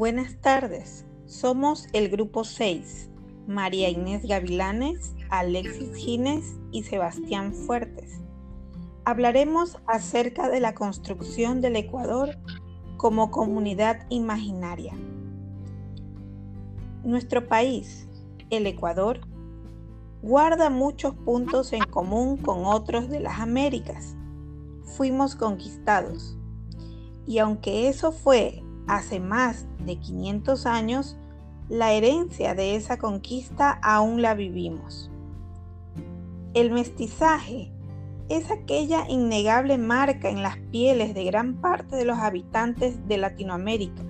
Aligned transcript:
Buenas 0.00 0.40
tardes, 0.40 1.04
somos 1.26 1.86
el 1.92 2.08
grupo 2.08 2.44
6, 2.44 3.10
María 3.46 3.90
Inés 3.90 4.24
Gavilanes, 4.26 5.14
Alexis 5.28 5.94
Gines 5.94 6.56
y 6.72 6.84
Sebastián 6.84 7.52
Fuertes. 7.52 8.18
Hablaremos 9.04 9.76
acerca 9.86 10.48
de 10.48 10.60
la 10.60 10.74
construcción 10.74 11.60
del 11.60 11.76
Ecuador 11.76 12.38
como 12.96 13.30
comunidad 13.30 14.06
imaginaria. 14.08 14.94
Nuestro 17.04 17.46
país, 17.46 18.08
el 18.48 18.66
Ecuador, 18.66 19.20
guarda 20.22 20.70
muchos 20.70 21.14
puntos 21.14 21.74
en 21.74 21.84
común 21.84 22.38
con 22.38 22.64
otros 22.64 23.10
de 23.10 23.20
las 23.20 23.38
Américas. 23.38 24.16
Fuimos 24.96 25.36
conquistados. 25.36 26.38
Y 27.26 27.36
aunque 27.36 27.90
eso 27.90 28.12
fue 28.12 28.62
hace 28.96 29.20
más 29.20 29.66
de 29.84 29.96
500 29.96 30.66
años, 30.66 31.16
la 31.68 31.92
herencia 31.92 32.54
de 32.54 32.74
esa 32.74 32.98
conquista 32.98 33.70
aún 33.82 34.22
la 34.22 34.34
vivimos. 34.34 35.10
El 36.54 36.72
mestizaje 36.72 37.72
es 38.28 38.50
aquella 38.50 39.08
innegable 39.08 39.78
marca 39.78 40.30
en 40.30 40.42
las 40.42 40.56
pieles 40.72 41.14
de 41.14 41.24
gran 41.24 41.60
parte 41.60 41.96
de 41.96 42.04
los 42.04 42.18
habitantes 42.18 43.06
de 43.06 43.18
Latinoamérica. 43.18 44.02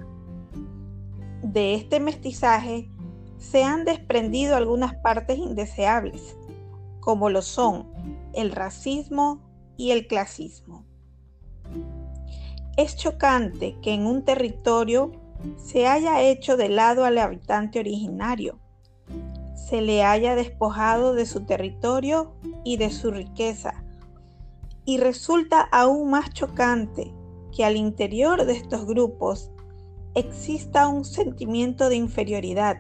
De 1.42 1.75
este 1.75 2.01
mestizaje 2.01 2.91
se 3.37 3.65
han 3.65 3.84
desprendido 3.84 4.56
algunas 4.56 4.95
partes 4.95 5.39
indeseables, 5.39 6.37
como 7.01 7.31
lo 7.31 7.42
son 7.42 7.89
el 8.34 8.53
racismo 8.53 9.41
y 9.77 9.91
el 9.91 10.06
clasismo. 10.06 10.89
Es 12.77 12.97
chocante 12.97 13.77
que 13.83 13.93
en 13.93 14.07
un 14.07 14.25
territorio 14.25 15.13
se 15.57 15.87
haya 15.87 16.23
hecho 16.23 16.57
de 16.57 16.69
lado 16.69 17.05
al 17.05 17.19
habitante 17.19 17.81
originario, 17.81 18.59
se 19.55 19.81
le 19.81 20.03
haya 20.03 20.35
despojado 20.35 21.15
de 21.15 21.27
su 21.27 21.45
territorio 21.45 22.35
y 22.65 22.77
de 22.77 22.91
su 22.91 23.11
riqueza, 23.11 23.85
y 24.85 24.98
resulta 24.98 25.61
aún 25.61 26.11
más 26.11 26.31
chocante 26.31 27.15
que 27.55 27.65
al 27.65 27.77
interior 27.77 28.45
de 28.45 28.53
estos 28.55 28.87
grupos 28.87 29.51
exista 30.15 30.89
un 30.89 31.05
sentimiento 31.05 31.89
de 31.89 31.97
inferioridad 31.97 32.79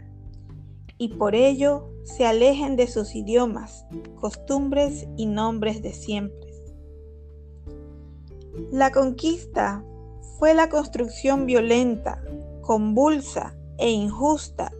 y 0.98 1.08
por 1.08 1.34
ello 1.34 1.88
se 2.04 2.26
alejen 2.26 2.76
de 2.76 2.86
sus 2.86 3.14
idiomas, 3.14 3.86
costumbres 4.16 5.06
y 5.16 5.26
nombres 5.26 5.82
de 5.82 5.92
siempre. 5.92 6.49
La 8.72 8.90
conquista 8.90 9.84
fue 10.38 10.54
la 10.54 10.68
construcción 10.68 11.46
violenta, 11.46 12.22
convulsa 12.62 13.54
e 13.78 13.90
injusta 13.90 14.72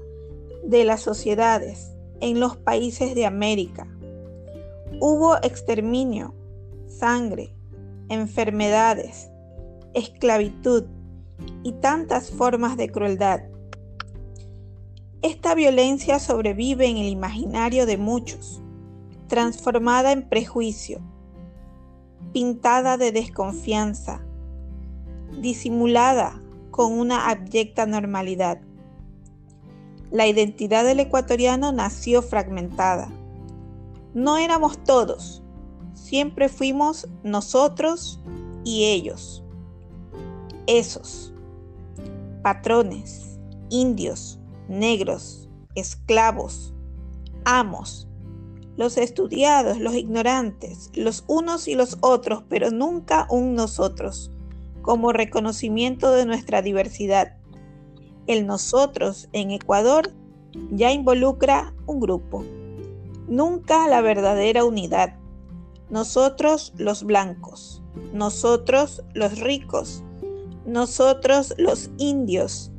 de 0.64 0.84
las 0.84 1.00
sociedades 1.00 1.92
en 2.20 2.40
los 2.40 2.56
países 2.56 3.14
de 3.14 3.26
América. 3.26 3.86
Hubo 5.00 5.36
exterminio, 5.42 6.34
sangre, 6.88 7.54
enfermedades, 8.08 9.30
esclavitud 9.94 10.84
y 11.62 11.72
tantas 11.72 12.30
formas 12.30 12.76
de 12.76 12.90
crueldad. 12.90 13.42
Esta 15.22 15.54
violencia 15.54 16.18
sobrevive 16.18 16.86
en 16.86 16.96
el 16.96 17.08
imaginario 17.08 17.86
de 17.86 17.98
muchos, 17.98 18.60
transformada 19.28 20.12
en 20.12 20.28
prejuicio, 20.28 21.00
pintada 22.32 22.96
de 22.96 23.12
desconfianza, 23.12 24.24
disimulada 25.40 26.40
con 26.70 26.92
una 26.98 27.28
abyecta 27.28 27.86
normalidad. 27.86 28.60
La 30.10 30.26
identidad 30.26 30.84
del 30.84 31.00
ecuatoriano 31.00 31.72
nació 31.72 32.22
fragmentada. 32.22 33.10
No 34.14 34.38
éramos 34.38 34.82
todos, 34.84 35.42
siempre 35.94 36.48
fuimos 36.48 37.08
nosotros 37.22 38.20
y 38.64 38.84
ellos. 38.86 39.44
Esos, 40.66 41.32
patrones, 42.42 43.38
indios, 43.70 44.40
negros, 44.68 45.48
esclavos, 45.74 46.74
amos, 47.44 48.08
los 48.80 48.96
estudiados, 48.96 49.78
los 49.78 49.94
ignorantes, 49.94 50.90
los 50.94 51.24
unos 51.26 51.68
y 51.68 51.74
los 51.74 51.98
otros, 52.00 52.44
pero 52.48 52.70
nunca 52.70 53.26
un 53.28 53.54
nosotros 53.54 54.30
como 54.80 55.12
reconocimiento 55.12 56.10
de 56.12 56.24
nuestra 56.24 56.62
diversidad. 56.62 57.36
El 58.26 58.46
nosotros 58.46 59.28
en 59.34 59.50
Ecuador 59.50 60.14
ya 60.70 60.92
involucra 60.92 61.74
un 61.84 62.00
grupo, 62.00 62.42
nunca 63.28 63.86
la 63.86 64.00
verdadera 64.00 64.64
unidad. 64.64 65.14
Nosotros 65.90 66.72
los 66.78 67.04
blancos, 67.04 67.82
nosotros 68.14 69.04
los 69.12 69.40
ricos, 69.40 70.02
nosotros 70.64 71.52
los 71.58 71.90
indios, 71.98 72.72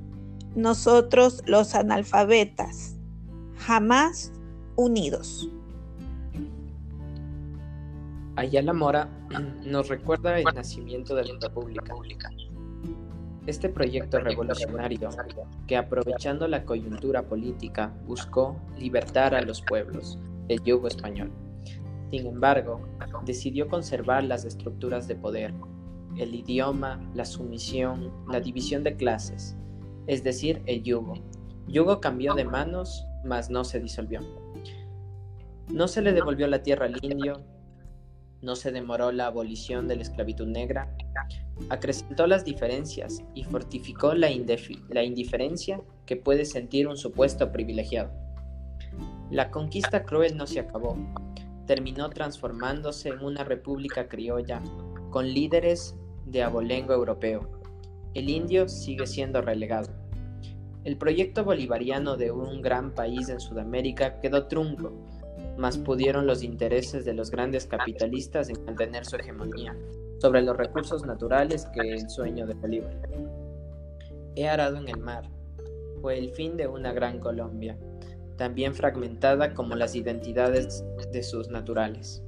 nosotros 0.56 1.44
los 1.46 1.76
analfabetas, 1.76 2.96
jamás 3.56 4.32
unidos. 4.76 5.48
Ayala 8.38 8.72
Mora 8.72 9.10
nos 9.66 9.90
recuerda 9.90 10.40
el 10.40 10.46
nacimiento 10.56 11.16
de 11.16 11.26
la 11.26 11.34
República. 11.42 12.30
Este 13.46 13.68
proyecto 13.68 14.20
revolucionario, 14.20 15.10
que 15.68 15.76
aprovechando 15.76 16.48
la 16.48 16.64
coyuntura 16.64 17.24
política 17.24 17.94
buscó 18.06 18.56
libertar 18.78 19.36
a 19.36 19.42
los 19.42 19.62
pueblos 19.62 20.18
del 20.48 20.64
yugo 20.64 20.88
español. 20.88 21.32
Sin 22.12 22.28
embargo, 22.28 22.88
decidió 23.26 23.68
conservar 23.68 24.24
las 24.24 24.46
estructuras 24.46 25.08
de 25.08 25.16
poder, 25.16 25.54
el 26.18 26.36
idioma, 26.36 27.02
la 27.14 27.26
sumisión, 27.26 28.12
la 28.30 28.40
división 28.40 28.84
de 28.84 28.96
clases, 28.96 29.58
es 30.08 30.24
decir, 30.24 30.62
el 30.68 30.84
yugo. 30.84 31.16
Yugo 31.68 32.00
cambió 32.00 32.34
de 32.34 32.46
manos, 32.46 33.06
mas 33.26 33.50
no 33.50 33.64
se 33.64 33.80
disolvió. 33.80 34.22
No 35.74 35.88
se 35.88 36.02
le 36.02 36.14
devolvió 36.14 36.48
la 36.48 36.64
tierra 36.64 36.86
al 36.86 37.04
indio, 37.04 37.44
no 38.42 38.56
se 38.56 38.72
demoró 38.72 39.12
la 39.12 39.28
abolición 39.28 39.88
de 39.88 39.96
la 39.96 40.02
esclavitud 40.02 40.48
negra, 40.48 40.96
acrecentó 41.70 42.28
las 42.28 42.44
diferencias 42.44 43.24
y 43.36 43.44
fortificó 43.44 44.14
la, 44.14 44.32
indiferencia 44.32 45.82
que 46.06 46.16
puede 46.16 46.46
sentir 46.46 46.88
un 46.88 46.98
supuesto 46.98 47.52
privilegiado. 47.52 48.12
La 49.30 49.52
conquista 49.52 50.04
cruel 50.04 50.36
no 50.36 50.48
se 50.48 50.60
acabó, 50.60 50.98
terminó 51.68 52.10
transformándose 52.10 53.10
en 53.10 53.24
una 53.24 53.44
república 53.44 54.08
criolla 54.08 54.62
con 55.10 55.28
líderes 55.28 55.96
de 56.26 56.44
abolengo 56.44 56.94
europeo. 56.94 57.50
El 58.14 58.30
indio 58.30 58.68
sigue 58.68 59.08
siendo 59.08 59.42
relegado. 59.42 59.90
El 60.84 60.98
proyecto 60.98 61.46
bolivariano 61.46 62.18
de 62.18 62.32
un 62.32 62.62
gran 62.62 62.94
país 62.96 63.30
en 63.30 63.40
Sudamérica 63.40 64.20
quedó 64.20 64.48
trunco 64.48 64.92
más 65.62 65.78
pudieron 65.78 66.26
los 66.26 66.42
intereses 66.42 67.06
de 67.06 67.14
los 67.14 67.30
grandes 67.30 67.68
capitalistas 67.68 68.50
en 68.50 68.66
mantener 68.66 69.06
su 69.06 69.16
hegemonía 69.16 69.78
sobre 70.18 70.42
los 70.42 70.58
recursos 70.58 71.06
naturales 71.06 71.68
que 71.68 71.94
el 71.94 72.10
sueño 72.10 72.48
de 72.48 72.56
Bolívar. 72.56 72.98
He 74.36 74.50
arado 74.50 74.78
en 74.78 74.90
el 74.90 74.98
mar. 74.98 75.30
Fue 76.02 76.18
el 76.18 76.32
fin 76.32 76.58
de 76.58 76.68
una 76.68 76.94
gran 76.94 77.20
Colombia, 77.20 77.78
también 78.38 78.74
fragmentada 78.74 79.54
como 79.54 79.76
las 79.76 79.96
identidades 79.96 80.84
de 81.12 81.22
sus 81.22 81.50
naturales. 81.50 82.24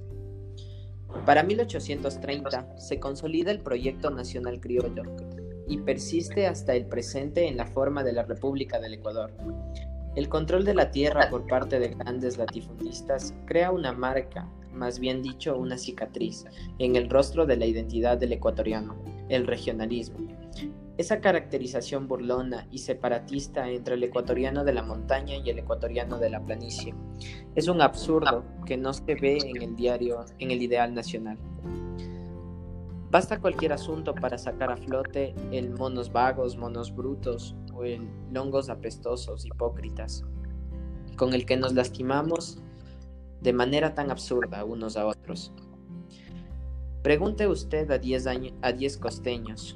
Para 1.25 1.41
1830 1.41 2.77
se 2.77 2.99
consolida 2.99 3.49
el 3.49 3.61
proyecto 3.61 4.11
nacional 4.11 4.59
criollo 4.59 5.03
y 5.67 5.79
persiste 5.79 6.45
hasta 6.45 6.75
el 6.75 6.85
presente 6.85 7.47
en 7.47 7.57
la 7.57 7.65
forma 7.65 8.03
de 8.03 8.13
la 8.13 8.23
República 8.23 8.79
del 8.79 8.93
Ecuador, 8.93 9.31
el 10.15 10.29
control 10.29 10.63
de 10.63 10.75
la 10.75 10.91
tierra 10.91 11.29
por 11.29 11.47
parte 11.47 11.79
de 11.79 11.89
grandes 11.89 12.37
latifundistas 12.37 13.33
crea 13.45 13.71
una 13.71 13.93
marca, 13.93 14.47
más 14.71 14.99
bien 14.99 15.23
dicho 15.23 15.57
una 15.57 15.77
cicatriz, 15.77 16.45
en 16.77 16.95
el 16.95 17.09
rostro 17.09 17.45
de 17.45 17.57
la 17.57 17.65
identidad 17.65 18.17
del 18.17 18.33
ecuatoriano, 18.33 18.95
el 19.29 19.47
regionalismo. 19.47 20.19
Esa 20.95 21.19
caracterización 21.19 22.07
burlona 22.07 22.67
y 22.69 22.77
separatista 22.77 23.67
entre 23.67 23.95
el 23.95 24.03
ecuatoriano 24.03 24.63
de 24.63 24.73
la 24.73 24.83
montaña 24.83 25.37
y 25.37 25.49
el 25.49 25.57
ecuatoriano 25.57 26.19
de 26.19 26.29
la 26.29 26.39
planicie 26.39 26.93
es 27.55 27.67
un 27.67 27.81
absurdo 27.81 28.43
que 28.67 28.77
no 28.77 28.93
se 28.93 29.15
ve 29.15 29.39
en 29.43 29.63
el 29.63 29.75
diario, 29.75 30.23
en 30.37 30.51
el 30.51 30.61
ideal 30.61 30.93
nacional. 30.93 31.39
Basta 33.09 33.39
cualquier 33.39 33.73
asunto 33.73 34.13
para 34.13 34.37
sacar 34.37 34.71
a 34.71 34.77
flote 34.77 35.33
el 35.51 35.71
monos 35.71 36.11
vagos, 36.11 36.57
monos 36.57 36.95
brutos 36.95 37.55
o 37.75 37.83
el 37.83 38.07
longos 38.31 38.69
apestosos, 38.69 39.45
hipócritas, 39.45 40.23
con 41.17 41.33
el 41.33 41.45
que 41.45 41.57
nos 41.57 41.73
lastimamos 41.73 42.59
de 43.41 43.53
manera 43.53 43.93
tan 43.93 44.11
absurda 44.11 44.63
unos 44.63 44.97
a 44.97 45.05
otros. 45.05 45.51
Pregunte 47.01 47.47
usted 47.47 47.91
a 47.91 47.97
10 47.97 48.27
a 48.61 48.71
diez 48.71 48.97
costeños, 48.97 49.75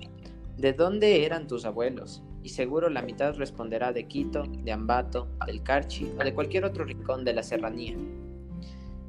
¿de 0.58 0.74
dónde 0.74 1.26
eran 1.26 1.48
tus 1.48 1.66
abuelos? 1.66 2.24
y 2.48 2.50
seguro 2.50 2.90
la 2.90 3.02
mitad 3.02 3.36
responderá 3.36 3.92
de 3.92 4.08
Quito, 4.08 4.44
de 4.44 4.72
Ambato, 4.72 5.28
del 5.46 5.64
Carchi 5.64 6.10
o 6.18 6.24
de 6.24 6.34
cualquier 6.34 6.64
otro 6.64 6.86
rincón 6.86 7.26
de 7.26 7.34
la 7.34 7.44
serranía. 7.44 7.98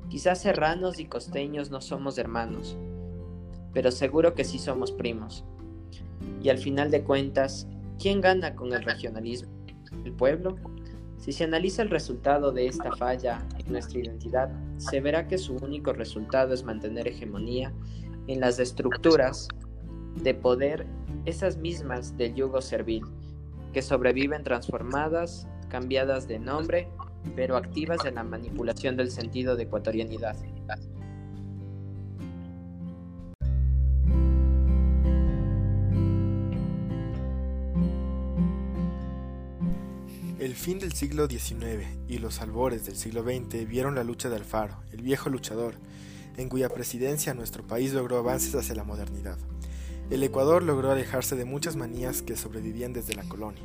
Quizás 0.08 0.40
serranos 0.40 0.99
y 0.99 1.05
costeños 1.05 1.70
no 1.70 1.81
somos 1.81 2.19
hermanos, 2.19 2.76
pero 3.73 3.93
seguro 3.93 4.35
que 4.35 4.43
sí 4.43 4.58
somos 4.58 4.90
primos. 4.90 5.44
Y 6.43 6.49
al 6.49 6.58
final 6.58 6.90
de 6.90 7.05
cuentas, 7.05 7.69
¿quién 7.98 8.20
gana 8.20 8.54
con 8.54 8.72
el 8.72 8.82
regionalismo? 8.82 9.50
¿El 10.04 10.12
pueblo? 10.12 10.56
Si 11.18 11.32
se 11.32 11.44
analiza 11.44 11.82
el 11.82 11.90
resultado 11.90 12.52
de 12.52 12.66
esta 12.66 12.92
falla 12.96 13.44
en 13.58 13.72
nuestra 13.72 13.98
identidad, 13.98 14.50
se 14.76 15.00
verá 15.00 15.26
que 15.26 15.36
su 15.36 15.56
único 15.56 15.92
resultado 15.92 16.54
es 16.54 16.62
mantener 16.62 17.08
hegemonía 17.08 17.72
en 18.28 18.40
las 18.40 18.58
estructuras 18.60 19.48
de 20.22 20.34
poder, 20.34 20.86
esas 21.24 21.56
mismas 21.56 22.16
del 22.16 22.34
yugo 22.34 22.60
servil, 22.60 23.04
que 23.72 23.82
sobreviven 23.82 24.44
transformadas, 24.44 25.48
cambiadas 25.68 26.28
de 26.28 26.38
nombre, 26.38 26.88
pero 27.34 27.56
activas 27.56 28.04
en 28.04 28.14
la 28.14 28.24
manipulación 28.24 28.96
del 28.96 29.10
sentido 29.10 29.56
de 29.56 29.64
ecuatorianidad. 29.64 30.36
El 40.38 40.55
fin 40.55 40.79
del 40.79 40.93
siglo 40.93 41.26
XIX 41.26 41.85
y 42.06 42.19
los 42.19 42.40
albores 42.40 42.87
del 42.87 42.94
siglo 42.94 43.25
XX 43.25 43.67
vieron 43.67 43.96
la 43.96 44.05
lucha 44.05 44.29
de 44.29 44.37
Alfaro, 44.37 44.76
el 44.93 45.02
viejo 45.02 45.31
luchador, 45.31 45.75
en 46.37 46.49
cuya 46.49 46.69
presidencia 46.69 47.35
nuestro 47.35 47.67
país 47.67 47.93
logró 47.93 48.19
avances 48.19 48.55
hacia 48.55 48.76
la 48.76 48.85
modernidad. 48.85 49.37
El 50.11 50.23
Ecuador 50.23 50.62
logró 50.62 50.93
alejarse 50.93 51.35
de 51.35 51.44
muchas 51.44 51.75
manías 51.75 52.23
que 52.23 52.37
sobrevivían 52.37 52.93
desde 52.93 53.17
la 53.17 53.25
colonia. 53.25 53.64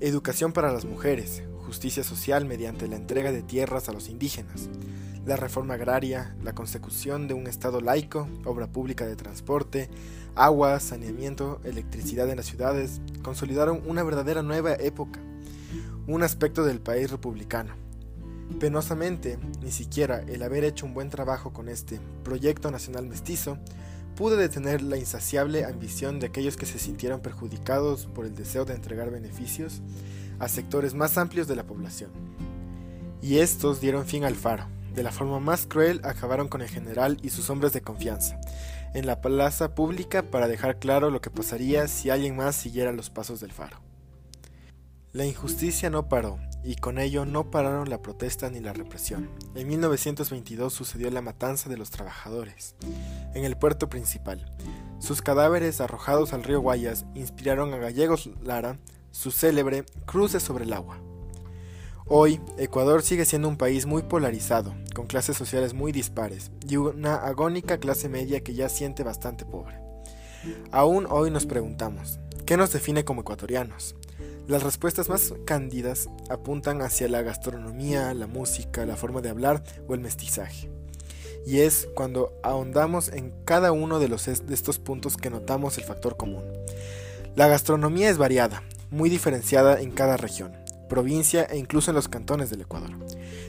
Educación 0.00 0.52
para 0.52 0.72
las 0.72 0.86
mujeres, 0.86 1.44
justicia 1.58 2.02
social 2.02 2.46
mediante 2.46 2.88
la 2.88 2.96
entrega 2.96 3.30
de 3.30 3.44
tierras 3.44 3.88
a 3.88 3.92
los 3.92 4.08
indígenas, 4.08 4.68
la 5.24 5.36
reforma 5.36 5.74
agraria, 5.74 6.34
la 6.42 6.56
consecución 6.56 7.28
de 7.28 7.34
un 7.34 7.46
Estado 7.46 7.80
laico, 7.80 8.28
obra 8.44 8.66
pública 8.66 9.06
de 9.06 9.14
transporte, 9.14 9.88
agua, 10.34 10.80
saneamiento, 10.80 11.60
electricidad 11.62 12.28
en 12.28 12.38
las 12.38 12.46
ciudades, 12.46 13.00
consolidaron 13.22 13.82
una 13.86 14.02
verdadera 14.02 14.42
nueva 14.42 14.74
época 14.74 15.20
un 16.06 16.22
aspecto 16.22 16.64
del 16.64 16.80
país 16.80 17.10
republicano. 17.10 17.74
Penosamente, 18.60 19.38
ni 19.62 19.70
siquiera 19.70 20.20
el 20.20 20.42
haber 20.42 20.64
hecho 20.64 20.84
un 20.86 20.94
buen 20.94 21.08
trabajo 21.08 21.52
con 21.52 21.68
este 21.68 21.98
proyecto 22.22 22.70
nacional 22.70 23.06
mestizo 23.06 23.58
pudo 24.14 24.36
detener 24.36 24.82
la 24.82 24.96
insaciable 24.96 25.64
ambición 25.64 26.20
de 26.20 26.26
aquellos 26.26 26.56
que 26.56 26.66
se 26.66 26.78
sintieron 26.78 27.20
perjudicados 27.20 28.06
por 28.06 28.26
el 28.26 28.34
deseo 28.34 28.64
de 28.64 28.74
entregar 28.74 29.10
beneficios 29.10 29.80
a 30.38 30.48
sectores 30.48 30.94
más 30.94 31.18
amplios 31.18 31.48
de 31.48 31.56
la 31.56 31.64
población. 31.64 32.10
Y 33.22 33.38
estos 33.38 33.80
dieron 33.80 34.04
fin 34.04 34.24
al 34.24 34.34
faro. 34.34 34.66
De 34.94 35.02
la 35.02 35.10
forma 35.10 35.40
más 35.40 35.66
cruel 35.66 36.00
acabaron 36.04 36.46
con 36.46 36.62
el 36.62 36.68
general 36.68 37.16
y 37.22 37.30
sus 37.30 37.50
hombres 37.50 37.72
de 37.72 37.80
confianza, 37.80 38.40
en 38.92 39.06
la 39.06 39.20
plaza 39.20 39.74
pública 39.74 40.22
para 40.22 40.46
dejar 40.46 40.78
claro 40.78 41.10
lo 41.10 41.20
que 41.20 41.30
pasaría 41.30 41.88
si 41.88 42.10
alguien 42.10 42.36
más 42.36 42.54
siguiera 42.54 42.92
los 42.92 43.10
pasos 43.10 43.40
del 43.40 43.50
faro. 43.50 43.78
La 45.14 45.24
injusticia 45.24 45.90
no 45.90 46.08
paró, 46.08 46.40
y 46.64 46.74
con 46.74 46.98
ello 46.98 47.24
no 47.24 47.48
pararon 47.48 47.88
la 47.88 48.02
protesta 48.02 48.50
ni 48.50 48.58
la 48.58 48.72
represión. 48.72 49.30
En 49.54 49.68
1922 49.68 50.72
sucedió 50.72 51.08
la 51.08 51.22
matanza 51.22 51.68
de 51.68 51.76
los 51.76 51.90
trabajadores, 51.90 52.74
en 53.32 53.44
el 53.44 53.56
puerto 53.56 53.88
principal. 53.88 54.52
Sus 54.98 55.22
cadáveres 55.22 55.80
arrojados 55.80 56.32
al 56.32 56.42
río 56.42 56.60
Guayas 56.60 57.06
inspiraron 57.14 57.72
a 57.72 57.76
Gallegos 57.76 58.28
Lara 58.42 58.80
su 59.12 59.30
célebre 59.30 59.84
Cruces 60.04 60.42
sobre 60.42 60.64
el 60.64 60.72
agua. 60.72 60.98
Hoy, 62.06 62.40
Ecuador 62.58 63.04
sigue 63.04 63.24
siendo 63.24 63.46
un 63.46 63.56
país 63.56 63.86
muy 63.86 64.02
polarizado, 64.02 64.74
con 64.96 65.06
clases 65.06 65.36
sociales 65.36 65.74
muy 65.74 65.92
dispares 65.92 66.50
y 66.68 66.76
una 66.76 67.14
agónica 67.14 67.78
clase 67.78 68.08
media 68.08 68.42
que 68.42 68.54
ya 68.54 68.68
siente 68.68 69.04
bastante 69.04 69.44
pobre. 69.44 69.78
Aún 70.72 71.06
hoy 71.08 71.30
nos 71.30 71.46
preguntamos, 71.46 72.18
¿qué 72.46 72.56
nos 72.56 72.72
define 72.72 73.04
como 73.04 73.20
ecuatorianos? 73.20 73.94
Las 74.46 74.62
respuestas 74.62 75.08
más 75.08 75.32
cándidas 75.46 76.10
apuntan 76.28 76.82
hacia 76.82 77.08
la 77.08 77.22
gastronomía, 77.22 78.12
la 78.12 78.26
música, 78.26 78.84
la 78.84 78.96
forma 78.96 79.22
de 79.22 79.30
hablar 79.30 79.62
o 79.88 79.94
el 79.94 80.00
mestizaje. 80.00 80.70
Y 81.46 81.60
es 81.60 81.88
cuando 81.94 82.30
ahondamos 82.42 83.08
en 83.08 83.32
cada 83.46 83.72
uno 83.72 83.98
de, 84.00 84.08
los 84.08 84.26
de 84.26 84.54
estos 84.54 84.78
puntos 84.78 85.16
que 85.16 85.30
notamos 85.30 85.78
el 85.78 85.84
factor 85.84 86.18
común. 86.18 86.44
La 87.36 87.48
gastronomía 87.48 88.10
es 88.10 88.18
variada, 88.18 88.62
muy 88.90 89.08
diferenciada 89.08 89.80
en 89.80 89.90
cada 89.90 90.18
región, 90.18 90.52
provincia 90.90 91.44
e 91.44 91.56
incluso 91.56 91.90
en 91.90 91.94
los 91.94 92.08
cantones 92.08 92.50
del 92.50 92.60
Ecuador. 92.60 92.90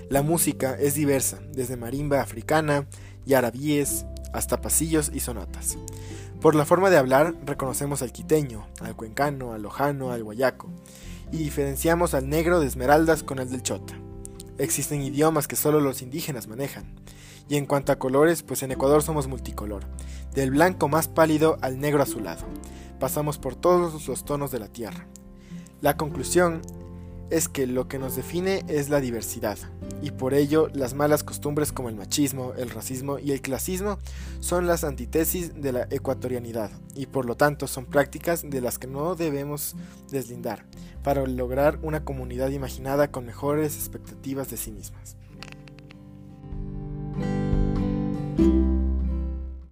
La 0.10 0.22
música 0.22 0.78
es 0.80 0.96
diversa, 0.96 1.40
desde 1.52 1.76
marimba 1.76 2.22
africana 2.22 2.88
y 3.26 3.34
arabíes 3.34 4.06
hasta 4.32 4.62
pasillos 4.62 5.12
y 5.14 5.20
sonatas. 5.20 5.78
Por 6.46 6.54
la 6.54 6.64
forma 6.64 6.92
de 6.92 6.98
hablar 6.98 7.34
reconocemos 7.44 8.04
al 8.04 8.12
quiteño, 8.12 8.68
al 8.80 8.96
cuencano, 8.96 9.54
al 9.54 9.64
lojano, 9.64 10.12
al 10.12 10.24
guayaco, 10.24 10.70
y 11.32 11.38
diferenciamos 11.38 12.14
al 12.14 12.30
negro 12.30 12.60
de 12.60 12.68
Esmeraldas 12.68 13.24
con 13.24 13.40
el 13.40 13.50
del 13.50 13.64
chota. 13.64 13.96
Existen 14.60 15.02
idiomas 15.02 15.48
que 15.48 15.56
solo 15.56 15.80
los 15.80 16.04
indígenas 16.04 16.48
manejan. 16.48 16.86
Y 17.50 17.58
en 17.58 17.66
cuanto 17.66 17.92
a 17.92 17.98
colores, 17.98 18.44
pues 18.44 18.62
en 18.62 18.72
Ecuador 18.72 19.02
somos 19.02 19.26
multicolor, 19.26 19.86
del 20.36 20.52
blanco 20.52 20.88
más 20.88 21.08
pálido 21.08 21.58
al 21.62 21.80
negro 21.80 22.04
azulado. 22.04 22.46
Pasamos 23.00 23.40
por 23.40 23.56
todos 23.56 24.08
los 24.08 24.24
tonos 24.24 24.52
de 24.52 24.60
la 24.60 24.68
tierra. 24.68 25.08
La 25.82 25.98
conclusión 25.98 26.62
es 27.30 27.48
que 27.48 27.68
lo 27.68 27.88
que 27.88 28.00
nos 28.00 28.16
define 28.16 28.64
es 28.68 28.90
la 28.90 29.02
diversidad, 29.02 29.58
y 30.02 30.12
por 30.12 30.34
ello 30.34 30.70
las 30.74 30.94
malas 30.94 31.24
costumbres 31.24 31.72
como 31.72 31.90
el 31.90 31.96
machismo, 31.96 32.54
el 32.58 32.70
racismo 32.70 33.20
y 33.20 33.32
el 33.32 33.42
clasismo 33.42 33.98
son 34.40 34.68
las 34.68 34.84
antítesis 34.84 35.60
de 35.62 35.72
la 35.72 35.88
ecuatorianidad, 35.90 36.72
y 36.94 37.08
por 37.08 37.26
lo 37.26 37.36
tanto 37.36 37.68
son 37.68 37.86
prácticas 37.86 38.50
de 38.50 38.62
las 38.62 38.78
que 38.78 38.88
no 38.88 39.16
debemos 39.16 39.76
deslindar, 40.12 40.66
para 41.04 41.26
lograr 41.26 41.80
una 41.82 42.04
comunidad 42.04 42.50
imaginada 42.50 43.12
con 43.12 43.26
mejores 43.26 43.76
expectativas 43.76 44.50
de 44.50 44.58
sí 44.58 44.72
mismas. 44.72 45.18